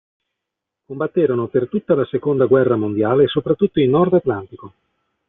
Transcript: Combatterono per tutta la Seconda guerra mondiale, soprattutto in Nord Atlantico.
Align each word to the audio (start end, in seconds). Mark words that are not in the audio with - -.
Combatterono 0.87 1.45
per 1.47 1.69
tutta 1.69 1.93
la 1.93 2.05
Seconda 2.05 2.47
guerra 2.47 2.75
mondiale, 2.75 3.27
soprattutto 3.27 3.79
in 3.79 3.91
Nord 3.91 4.13
Atlantico. 4.15 4.73